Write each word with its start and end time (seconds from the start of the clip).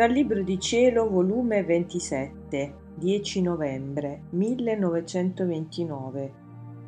Dal 0.00 0.12
Libro 0.12 0.42
di 0.42 0.58
Cielo, 0.58 1.10
volume 1.10 1.62
27, 1.62 2.74
10 2.94 3.42
novembre 3.42 4.22
1929. 4.30 6.32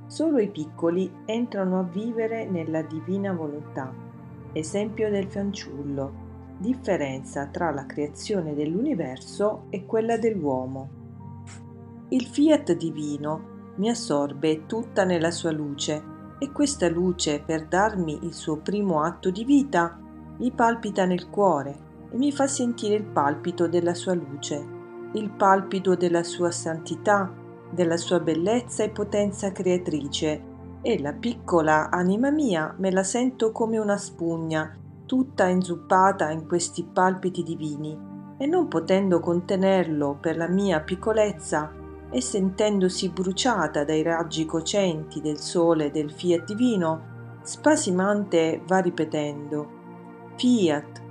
Solo 0.07 0.39
i 0.39 0.49
piccoli 0.49 1.13
entrano 1.27 1.79
a 1.79 1.83
vivere 1.83 2.49
nella 2.49 2.81
divina 2.81 3.35
volontà. 3.35 3.93
Esempio 4.55 5.11
del 5.11 5.27
fanciullo. 5.27 6.11
Differenza 6.57 7.49
tra 7.49 7.71
la 7.71 7.85
creazione 7.85 8.55
dell'universo 8.55 9.65
e 9.69 9.85
quella 9.85 10.17
dell'uomo. 10.17 10.89
Il 12.09 12.25
fiat 12.25 12.73
divino 12.73 13.75
mi 13.77 13.91
assorbe 13.91 14.65
tutta 14.65 15.05
nella 15.05 15.31
sua 15.31 15.53
luce 15.53 16.03
e 16.39 16.51
questa 16.51 16.89
luce, 16.89 17.43
per 17.45 17.67
darmi 17.67 18.21
il 18.23 18.33
suo 18.33 18.57
primo 18.57 19.03
atto 19.03 19.31
di 19.31 19.45
vita, 19.45 20.01
mi 20.39 20.51
palpita 20.51 21.05
nel 21.05 21.29
cuore 21.29 21.91
e 22.13 22.17
mi 22.17 22.31
fa 22.31 22.47
sentire 22.47 22.95
il 22.95 23.05
palpito 23.05 23.67
della 23.67 23.95
sua 23.95 24.13
luce, 24.13 24.65
il 25.15 25.31
palpito 25.31 25.95
della 25.95 26.23
sua 26.23 26.51
santità, 26.51 27.33
della 27.71 27.97
sua 27.97 28.21
bellezza 28.21 28.85
e 28.85 28.91
potenza 28.91 29.51
creatrice, 29.51 30.51
e 30.83 31.01
la 31.01 31.15
piccola 31.15 31.89
anima 31.91 32.31
mia 32.31 32.75
me 32.79 32.91
la 32.91 33.03
sento 33.03 33.51
come 33.51 33.79
una 33.79 33.97
spugna, 33.97 34.77
tutta 35.07 35.47
inzuppata 35.47 36.31
in 36.31 36.47
questi 36.47 36.85
palpiti 36.85 37.43
divini, 37.43 37.99
e 38.37 38.47
non 38.47 38.69
potendo 38.69 39.21
contenerlo 39.21 40.19
per 40.21 40.37
la 40.37 40.49
mia 40.49 40.81
piccolezza, 40.81 41.73
e 42.11 42.21
sentendosi 42.21 43.09
bruciata 43.09 43.85
dai 43.85 44.03
raggi 44.03 44.45
cocenti 44.45 45.23
del 45.23 45.39
sole 45.39 45.91
del 45.91 46.13
fiat 46.13 46.45
divino, 46.45 47.11
spasimante 47.43 48.61
va 48.67 48.79
ripetendo 48.81 49.81
Fiat, 50.37 51.02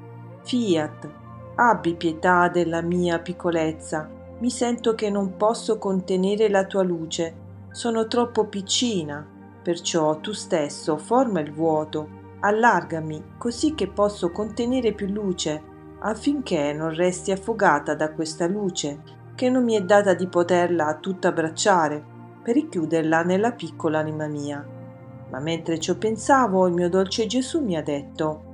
fiat, 0.44 1.09
abbi 1.56 1.95
pietà 1.95 2.47
della 2.50 2.81
mia 2.81 3.20
piccolezza, 3.20 4.09
mi 4.39 4.50
sento 4.50 4.95
che 4.95 5.09
non 5.09 5.38
posso 5.38 5.78
contenere 5.78 6.50
la 6.50 6.66
tua 6.66 6.83
luce, 6.83 7.36
sono 7.72 8.08
troppo 8.08 8.45
piccina, 8.45 9.25
perciò 9.61 10.20
tu 10.20 10.33
stesso 10.33 10.98
forma 10.98 11.39
il 11.39 11.52
vuoto, 11.52 12.20
allargami 12.39 13.36
così 13.38 13.75
che 13.75 13.88
posso 13.88 14.31
contenere 14.31 14.94
più 14.94 15.08
luce, 15.08 15.61
affinché 16.00 16.73
non 16.73 16.94
resti 16.95 17.31
affogata 17.31 17.94
da 17.94 18.11
questa 18.11 18.48
luce 18.48 19.20
che 19.36 19.50
non 19.50 19.64
mi 19.64 19.76
è 19.76 19.81
data 19.81 20.14
di 20.14 20.28
poterla 20.28 20.98
tutta 21.00 21.28
abbracciare 21.28 22.03
per 22.42 22.55
richiuderla 22.55 23.23
nella 23.23 23.52
piccola 23.52 24.00
anima 24.00 24.28
mia. 24.28 24.66
Ma 25.30 25.39
mentre 25.39 25.80
ciò 25.80 25.95
pensavo, 25.95 26.67
il 26.67 26.73
mio 26.73 26.89
dolce 26.89 27.28
Gesù 27.28 27.64
mi 27.64 27.78
ha 27.78 27.83
detto 27.83 28.50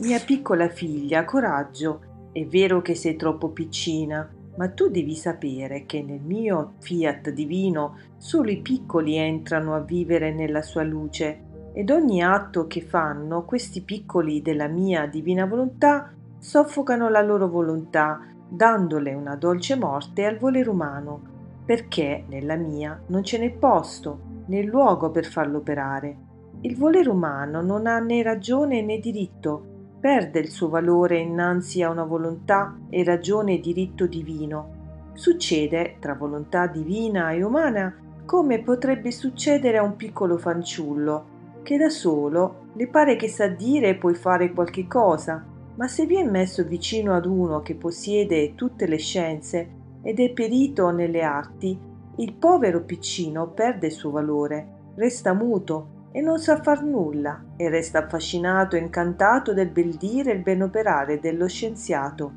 Mia 0.00 0.20
piccola 0.20 0.68
figlia, 0.68 1.24
coraggio, 1.24 2.30
è 2.30 2.46
vero 2.46 2.80
che 2.82 2.94
sei 2.94 3.16
troppo 3.16 3.48
piccina, 3.48 4.30
ma 4.56 4.68
tu 4.68 4.88
devi 4.90 5.16
sapere 5.16 5.86
che 5.86 6.02
nel 6.04 6.20
mio 6.20 6.74
fiat 6.78 7.30
divino 7.30 7.96
solo 8.16 8.50
i 8.50 8.60
piccoli 8.60 9.16
entrano 9.16 9.74
a 9.74 9.80
vivere 9.80 10.32
nella 10.32 10.62
sua 10.62 10.84
luce 10.84 11.70
ed 11.72 11.90
ogni 11.90 12.22
atto 12.22 12.68
che 12.68 12.80
fanno 12.80 13.44
questi 13.44 13.82
piccoli 13.82 14.40
della 14.40 14.68
mia 14.68 15.06
divina 15.08 15.46
volontà 15.46 16.12
soffocano 16.38 17.08
la 17.08 17.22
loro 17.22 17.48
volontà 17.48 18.20
dandole 18.48 19.14
una 19.14 19.34
dolce 19.34 19.74
morte 19.74 20.26
al 20.26 20.38
volere 20.38 20.70
umano, 20.70 21.22
perché 21.64 22.24
nella 22.28 22.54
mia 22.54 23.02
non 23.08 23.24
ce 23.24 23.38
n'è 23.38 23.50
posto 23.50 24.44
né 24.46 24.62
luogo 24.62 25.10
per 25.10 25.24
farlo 25.24 25.58
operare. 25.58 26.16
Il 26.60 26.76
volere 26.76 27.08
umano 27.08 27.62
non 27.62 27.88
ha 27.88 27.98
né 27.98 28.22
ragione 28.22 28.80
né 28.80 29.00
diritto, 29.00 29.77
perde 30.00 30.38
il 30.38 30.48
suo 30.48 30.68
valore 30.68 31.18
innanzi 31.18 31.82
a 31.82 31.90
una 31.90 32.04
volontà 32.04 32.76
e 32.88 33.02
ragione 33.02 33.54
e 33.54 33.60
diritto 33.60 34.06
divino. 34.06 34.76
Succede 35.12 35.96
tra 35.98 36.14
volontà 36.14 36.66
divina 36.66 37.32
e 37.32 37.42
umana 37.42 37.94
come 38.24 38.62
potrebbe 38.62 39.10
succedere 39.10 39.78
a 39.78 39.82
un 39.82 39.96
piccolo 39.96 40.36
fanciullo, 40.36 41.36
che 41.62 41.76
da 41.76 41.88
solo 41.88 42.66
le 42.74 42.86
pare 42.88 43.16
che 43.16 43.28
sa 43.28 43.48
dire 43.48 43.88
e 43.88 43.94
puoi 43.96 44.14
fare 44.14 44.52
qualche 44.52 44.86
cosa, 44.86 45.44
ma 45.74 45.88
se 45.88 46.06
viene 46.06 46.30
messo 46.30 46.62
vicino 46.64 47.14
ad 47.14 47.26
uno 47.26 47.62
che 47.62 47.74
possiede 47.74 48.54
tutte 48.54 48.86
le 48.86 48.98
scienze 48.98 49.70
ed 50.02 50.20
è 50.20 50.30
perito 50.30 50.90
nelle 50.90 51.22
arti, 51.22 51.78
il 52.16 52.32
povero 52.34 52.82
piccino 52.82 53.48
perde 53.48 53.86
il 53.86 53.92
suo 53.92 54.10
valore, 54.10 54.92
resta 54.94 55.32
muto 55.32 55.96
e 56.10 56.20
non 56.20 56.38
sa 56.38 56.60
far 56.62 56.82
nulla 56.82 57.44
e 57.56 57.68
resta 57.68 58.04
affascinato 58.04 58.76
e 58.76 58.80
incantato 58.80 59.52
del 59.52 59.68
bel 59.68 59.94
dire 59.94 60.32
e 60.32 60.34
il 60.34 60.42
ben 60.42 60.62
operare 60.62 61.20
dello 61.20 61.46
scienziato. 61.46 62.32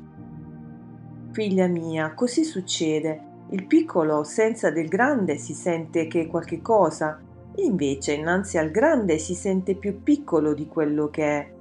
Figlia 1.32 1.66
mia, 1.66 2.12
così 2.14 2.44
succede. 2.44 3.30
Il 3.50 3.66
piccolo 3.66 4.22
senza 4.24 4.70
del 4.70 4.88
grande 4.88 5.36
si 5.36 5.54
sente 5.54 6.06
che 6.06 6.22
è 6.22 6.26
qualche 6.26 6.60
cosa, 6.60 7.20
invece 7.56 8.12
innanzi 8.12 8.58
al 8.58 8.70
grande 8.70 9.18
si 9.18 9.34
sente 9.34 9.74
più 9.74 10.02
piccolo 10.02 10.54
di 10.54 10.66
quello 10.66 11.08
che 11.08 11.24
è 11.24 11.52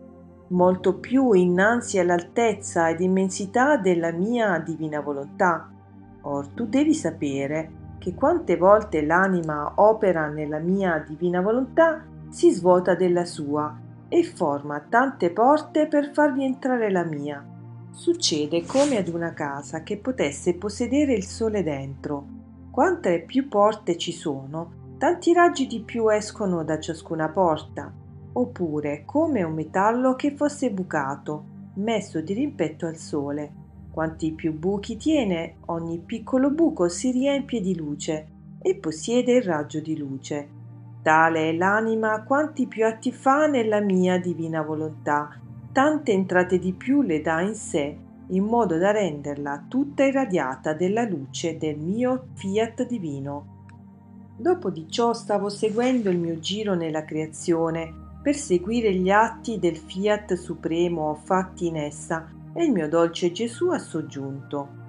molto 0.50 1.00
più 1.00 1.32
innanzi 1.32 2.00
all'altezza 2.00 2.90
ed 2.90 3.00
immensità 3.00 3.78
della 3.78 4.12
mia 4.12 4.60
divina 4.60 5.00
volontà. 5.00 5.70
Or 6.24 6.48
tu 6.50 6.66
devi 6.68 6.94
sapere 6.94 7.80
che 8.02 8.16
quante 8.16 8.58
volte 8.58 9.06
l'anima 9.06 9.74
opera 9.76 10.28
nella 10.28 10.58
mia 10.58 10.98
divina 11.08 11.40
volontà 11.40 12.04
si 12.30 12.50
svuota 12.50 12.96
della 12.96 13.26
sua 13.26 13.78
e 14.10 14.24
forma 14.24 14.80
tante 14.90 15.30
porte 15.30 15.86
per 15.86 16.10
farvi 16.12 16.44
entrare 16.44 16.90
la 16.90 17.04
mia. 17.04 17.46
Succede 17.92 18.66
come 18.66 18.98
ad 18.98 19.08
una 19.08 19.34
casa 19.34 19.84
che 19.84 19.98
potesse 19.98 20.56
possedere 20.56 21.14
il 21.14 21.24
sole 21.24 21.62
dentro. 21.62 22.26
Quante 22.72 23.22
più 23.22 23.48
porte 23.48 23.98
ci 23.98 24.12
sono, 24.12 24.96
tanti 24.98 25.32
raggi 25.32 25.68
di 25.68 25.82
più 25.82 26.10
escono 26.10 26.64
da 26.64 26.80
ciascuna 26.80 27.30
porta 27.30 27.94
oppure 28.34 29.04
come 29.06 29.44
un 29.44 29.54
metallo 29.54 30.16
che 30.16 30.36
fosse 30.36 30.72
bucato, 30.72 31.44
messo 31.76 32.20
di 32.22 32.34
rimpetto 32.34 32.88
al 32.88 32.96
sole. 32.96 33.61
Quanti 33.92 34.32
più 34.32 34.58
buchi 34.58 34.96
tiene, 34.96 35.56
ogni 35.66 36.00
piccolo 36.00 36.50
buco 36.50 36.88
si 36.88 37.12
riempie 37.12 37.60
di 37.60 37.76
luce 37.76 38.28
e 38.62 38.76
possiede 38.76 39.34
il 39.34 39.44
raggio 39.44 39.82
di 39.82 39.98
luce. 39.98 40.48
Tale 41.02 41.50
è 41.50 41.54
l'anima 41.54 42.24
quanti 42.24 42.68
più 42.68 42.86
atti 42.86 43.12
fa 43.12 43.48
nella 43.48 43.82
mia 43.82 44.18
divina 44.18 44.62
volontà, 44.62 45.38
tante 45.74 46.14
entrate 46.14 46.58
di 46.58 46.72
più 46.72 47.02
le 47.02 47.22
dà 47.22 47.42
in 47.42 47.54
sé, 47.54 47.98
in 48.28 48.46
modo 48.46 48.78
da 48.78 48.92
renderla 48.92 49.66
tutta 49.68 50.06
irradiata 50.06 50.74
della 50.74 51.04
luce 51.04 51.58
del 51.58 51.78
mio 51.78 52.28
fiat 52.36 52.88
divino. 52.88 53.66
Dopo 54.38 54.70
di 54.70 54.88
ciò 54.90 55.12
stavo 55.12 55.50
seguendo 55.50 56.10
il 56.10 56.18
mio 56.18 56.40
giro 56.40 56.76
nella 56.76 57.04
creazione 57.04 57.94
per 58.24 58.36
seguire 58.36 58.94
gli 58.94 59.10
atti 59.10 59.60
del 59.60 59.76
fiat 59.76 60.36
supremo 60.36 61.14
fatti 61.16 61.68
in 61.68 61.76
essa 61.76 62.40
e 62.54 62.64
il 62.64 62.72
mio 62.72 62.88
dolce 62.88 63.32
Gesù 63.32 63.70
ha 63.70 63.80
soggiunto. 63.80 64.80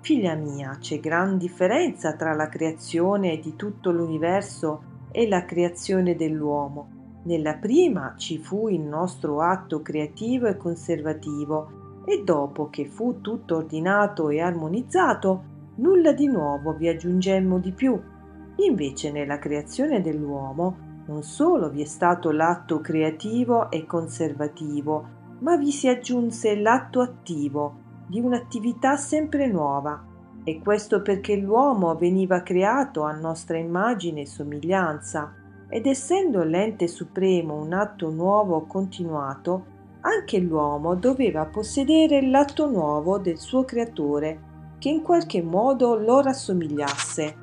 Figlia 0.00 0.34
mia, 0.34 0.78
c'è 0.80 0.98
gran 0.98 1.38
differenza 1.38 2.14
tra 2.16 2.34
la 2.34 2.48
creazione 2.48 3.38
di 3.38 3.54
tutto 3.54 3.92
l'universo 3.92 4.82
e 5.12 5.28
la 5.28 5.44
creazione 5.44 6.16
dell'uomo. 6.16 7.20
Nella 7.24 7.54
prima 7.54 8.14
ci 8.16 8.38
fu 8.38 8.68
il 8.68 8.80
nostro 8.80 9.40
atto 9.40 9.80
creativo 9.80 10.48
e 10.48 10.56
conservativo 10.56 12.02
e 12.04 12.24
dopo 12.24 12.68
che 12.68 12.86
fu 12.86 13.20
tutto 13.20 13.58
ordinato 13.58 14.28
e 14.28 14.40
armonizzato, 14.40 15.44
nulla 15.76 16.12
di 16.12 16.26
nuovo 16.26 16.74
vi 16.74 16.88
aggiungemmo 16.88 17.58
di 17.58 17.70
più. 17.70 18.00
Invece 18.56 19.12
nella 19.12 19.38
creazione 19.38 20.00
dell'uomo 20.00 20.90
non 21.06 21.22
solo 21.22 21.70
vi 21.70 21.82
è 21.82 21.86
stato 21.86 22.32
l'atto 22.32 22.80
creativo 22.80 23.70
e 23.70 23.86
conservativo, 23.86 25.20
ma 25.42 25.56
vi 25.56 25.72
si 25.72 25.88
aggiunse 25.88 26.56
l'atto 26.56 27.00
attivo 27.00 27.80
di 28.06 28.20
un'attività 28.20 28.96
sempre 28.96 29.46
nuova, 29.46 30.10
e 30.44 30.60
questo 30.60 31.02
perché 31.02 31.36
l'uomo 31.36 31.94
veniva 31.96 32.42
creato 32.42 33.02
a 33.02 33.12
nostra 33.12 33.58
immagine 33.58 34.22
e 34.22 34.26
somiglianza, 34.26 35.34
ed 35.68 35.86
essendo 35.86 36.42
l'ente 36.42 36.86
supremo 36.86 37.54
un 37.54 37.72
atto 37.72 38.10
nuovo 38.10 38.62
continuato, 38.66 39.66
anche 40.00 40.38
l'uomo 40.38 40.94
doveva 40.94 41.46
possedere 41.46 42.28
l'atto 42.28 42.68
nuovo 42.68 43.18
del 43.18 43.38
suo 43.38 43.64
creatore, 43.64 44.50
che 44.78 44.90
in 44.90 45.02
qualche 45.02 45.42
modo 45.42 45.96
lo 45.96 46.20
rassomigliasse. 46.20 47.36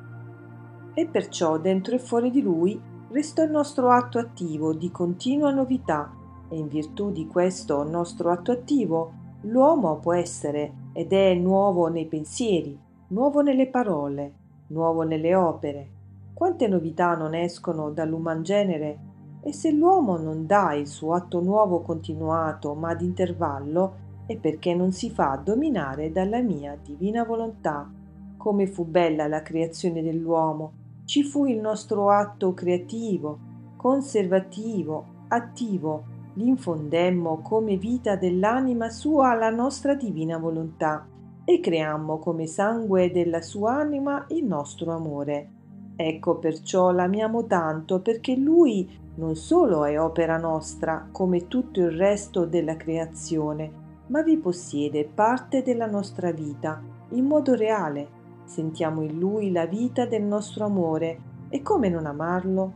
E 0.94 1.06
perciò 1.06 1.58
dentro 1.58 1.94
e 1.94 1.98
fuori 1.98 2.30
di 2.30 2.42
lui 2.42 2.80
resta 3.10 3.42
il 3.42 3.50
nostro 3.50 3.90
atto 3.90 4.18
attivo 4.18 4.72
di 4.72 4.90
continua 4.90 5.50
novità 5.50 6.14
e 6.50 6.58
in 6.58 6.68
virtù 6.68 7.10
di 7.10 7.26
questo 7.26 7.82
nostro 7.84 8.30
atto 8.30 8.52
attivo 8.52 9.12
l'uomo 9.42 9.96
può 9.96 10.12
essere 10.12 10.72
ed 10.92 11.12
è 11.12 11.32
nuovo 11.34 11.86
nei 11.86 12.06
pensieri, 12.06 12.78
nuovo 13.08 13.40
nelle 13.40 13.68
parole, 13.68 14.32
nuovo 14.68 15.02
nelle 15.02 15.34
opere. 15.34 15.88
Quante 16.34 16.68
novità 16.68 17.14
non 17.14 17.34
escono 17.34 17.90
dall'uman 17.90 18.42
genere 18.42 18.98
e 19.42 19.52
se 19.52 19.70
l'uomo 19.70 20.18
non 20.18 20.44
dà 20.46 20.74
il 20.74 20.86
suo 20.86 21.14
atto 21.14 21.40
nuovo 21.40 21.80
continuato 21.80 22.74
ma 22.74 22.90
ad 22.90 23.00
intervallo, 23.00 24.08
e 24.26 24.36
perché 24.36 24.74
non 24.74 24.92
si 24.92 25.10
fa 25.10 25.40
dominare 25.42 26.12
dalla 26.12 26.40
mia 26.40 26.78
divina 26.80 27.24
volontà. 27.24 27.90
Come 28.36 28.68
fu 28.68 28.84
bella 28.84 29.26
la 29.26 29.42
creazione 29.42 30.02
dell'uomo, 30.02 30.72
ci 31.04 31.24
fu 31.24 31.46
il 31.46 31.58
nostro 31.58 32.10
atto 32.10 32.54
creativo, 32.54 33.38
conservativo, 33.76 35.04
attivo, 35.28 36.04
l'infondemmo 36.40 37.40
come 37.42 37.76
vita 37.76 38.16
dell'anima 38.16 38.88
sua 38.88 39.32
alla 39.32 39.50
nostra 39.50 39.94
divina 39.94 40.38
volontà 40.38 41.06
e 41.44 41.60
creammo 41.60 42.18
come 42.18 42.46
sangue 42.46 43.10
della 43.10 43.42
sua 43.42 43.74
anima 43.74 44.24
il 44.28 44.44
nostro 44.44 44.92
amore. 44.92 45.50
Ecco 45.96 46.38
perciò 46.38 46.92
l'amiamo 46.92 47.44
tanto 47.44 48.00
perché 48.00 48.34
lui 48.36 48.88
non 49.16 49.36
solo 49.36 49.84
è 49.84 50.00
opera 50.00 50.38
nostra 50.38 51.08
come 51.12 51.46
tutto 51.46 51.80
il 51.80 51.90
resto 51.90 52.46
della 52.46 52.76
creazione, 52.76 53.70
ma 54.06 54.22
vi 54.22 54.38
possiede 54.38 55.04
parte 55.04 55.62
della 55.62 55.86
nostra 55.86 56.32
vita 56.32 56.82
in 57.10 57.26
modo 57.26 57.54
reale. 57.54 58.18
Sentiamo 58.44 59.02
in 59.02 59.18
lui 59.18 59.52
la 59.52 59.66
vita 59.66 60.06
del 60.06 60.22
nostro 60.22 60.64
amore 60.64 61.18
e 61.50 61.60
come 61.60 61.90
non 61.90 62.06
amarlo? 62.06 62.72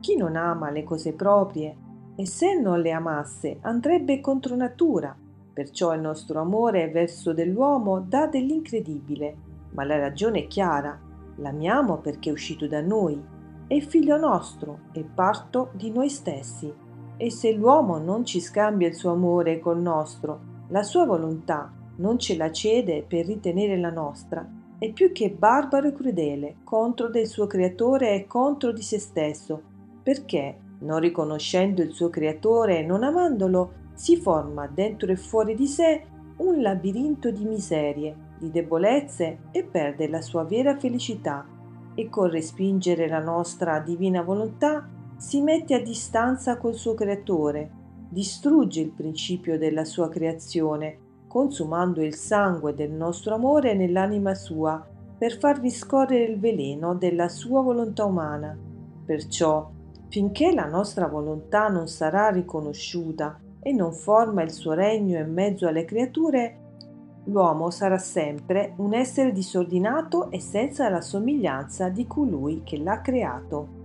Chi 0.00 0.16
non 0.16 0.34
ama 0.34 0.70
le 0.70 0.82
cose 0.82 1.12
proprie 1.12 1.79
e 2.20 2.26
se 2.26 2.52
non 2.52 2.80
le 2.80 2.90
amasse 2.90 3.60
andrebbe 3.62 4.20
contro 4.20 4.54
natura. 4.54 5.16
Perciò 5.54 5.94
il 5.94 6.02
nostro 6.02 6.38
amore 6.38 6.90
verso 6.90 7.32
dell'uomo 7.32 8.00
dà 8.00 8.26
dell'incredibile, 8.26 9.36
ma 9.70 9.84
la 9.84 9.98
ragione 9.98 10.40
è 10.40 10.46
chiara. 10.46 11.00
L'amiamo 11.36 11.96
perché 11.96 12.28
è 12.28 12.32
uscito 12.32 12.66
da 12.66 12.82
noi, 12.82 13.18
è 13.66 13.80
figlio 13.80 14.18
nostro 14.18 14.80
e 14.92 15.02
parto 15.02 15.70
di 15.72 15.90
noi 15.90 16.10
stessi. 16.10 16.70
E 17.16 17.30
se 17.30 17.52
l'uomo 17.52 17.96
non 17.96 18.26
ci 18.26 18.38
scambia 18.38 18.88
il 18.88 18.94
suo 18.94 19.12
amore 19.12 19.58
col 19.58 19.80
nostro, 19.80 20.40
la 20.68 20.82
sua 20.82 21.06
volontà 21.06 21.72
non 21.96 22.18
ce 22.18 22.36
la 22.36 22.52
cede 22.52 23.02
per 23.02 23.24
ritenere 23.24 23.78
la 23.78 23.90
nostra, 23.90 24.46
è 24.78 24.92
più 24.92 25.10
che 25.12 25.30
barbaro 25.30 25.88
e 25.88 25.94
crudele 25.94 26.56
contro 26.64 27.08
del 27.08 27.26
suo 27.26 27.46
creatore 27.46 28.14
e 28.14 28.26
contro 28.26 28.72
di 28.72 28.82
se 28.82 28.98
stesso, 28.98 29.62
perché, 30.02 30.68
non 30.80 31.00
riconoscendo 31.00 31.82
il 31.82 31.92
suo 31.92 32.10
creatore 32.10 32.78
e 32.78 32.82
non 32.82 33.02
amandolo, 33.02 33.72
si 33.94 34.16
forma 34.16 34.66
dentro 34.66 35.10
e 35.10 35.16
fuori 35.16 35.54
di 35.54 35.66
sé 35.66 36.04
un 36.36 36.62
labirinto 36.62 37.30
di 37.30 37.44
miserie, 37.44 38.14
di 38.38 38.50
debolezze 38.50 39.38
e 39.50 39.62
perde 39.64 40.08
la 40.08 40.22
sua 40.22 40.44
vera 40.44 40.78
felicità 40.78 41.46
e 41.94 42.08
col 42.08 42.30
respingere 42.30 43.08
la 43.08 43.18
nostra 43.18 43.78
divina 43.80 44.22
volontà 44.22 44.88
si 45.16 45.42
mette 45.42 45.74
a 45.74 45.82
distanza 45.82 46.56
col 46.56 46.74
suo 46.74 46.94
creatore, 46.94 47.70
distrugge 48.08 48.80
il 48.80 48.90
principio 48.90 49.58
della 49.58 49.84
sua 49.84 50.08
creazione, 50.08 50.98
consumando 51.26 52.02
il 52.02 52.14
sangue 52.14 52.74
del 52.74 52.90
nostro 52.90 53.34
amore 53.34 53.74
nell'anima 53.74 54.34
sua 54.34 54.84
per 55.18 55.38
farvi 55.38 55.70
scorrere 55.70 56.24
il 56.24 56.40
veleno 56.40 56.94
della 56.94 57.28
sua 57.28 57.60
volontà 57.60 58.06
umana. 58.06 58.56
Perciò, 59.04 59.70
finché 60.10 60.52
la 60.52 60.66
nostra 60.66 61.06
volontà 61.06 61.68
non 61.68 61.86
sarà 61.86 62.28
riconosciuta 62.30 63.38
e 63.60 63.72
non 63.72 63.92
forma 63.92 64.42
il 64.42 64.50
suo 64.50 64.72
regno 64.72 65.18
in 65.18 65.32
mezzo 65.32 65.68
alle 65.68 65.84
creature, 65.84 66.58
l'uomo 67.24 67.70
sarà 67.70 67.98
sempre 67.98 68.74
un 68.78 68.92
essere 68.92 69.30
disordinato 69.30 70.30
e 70.30 70.40
senza 70.40 70.88
la 70.88 71.00
somiglianza 71.00 71.88
di 71.88 72.06
colui 72.08 72.62
che 72.64 72.78
l'ha 72.78 73.00
creato. 73.00 73.79